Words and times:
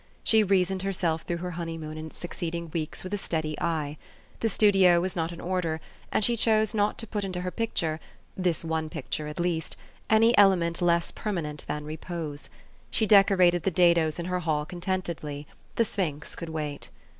She 0.23 0.41
reasoned 0.43 0.81
herself 0.81 1.21
through 1.21 1.37
her 1.45 1.51
honeymoon 1.51 1.95
and 1.95 2.09
its 2.09 2.17
succeeding 2.17 2.71
weeks 2.73 3.03
with 3.03 3.13
a 3.13 3.19
steady 3.19 3.55
eye. 3.61 3.97
The 4.39 4.49
studio 4.49 4.99
was 4.99 5.15
not 5.15 5.31
in 5.31 5.39
order; 5.39 5.79
and 6.11 6.25
she 6.25 6.35
chose 6.35 6.73
not 6.73 6.97
to 6.97 7.05
put 7.05 7.23
into 7.23 7.41
her 7.41 7.51
picture 7.51 7.99
this 8.35 8.65
one 8.65 8.89
picture, 8.89 9.27
at 9.27 9.39
least 9.39 9.77
any 10.09 10.35
element 10.39 10.81
less 10.81 11.11
permanent 11.11 11.65
than 11.67 11.85
repose. 11.85 12.49
She 12.89 13.05
decorated 13.05 13.61
the 13.61 13.69
dados 13.69 14.17
in 14.17 14.25
her 14.25 14.39
hall 14.39 14.65
contentedly: 14.65 15.45
the 15.75 15.85
sphinx 15.85 16.35
could 16.35 16.49
wait. 16.49 16.89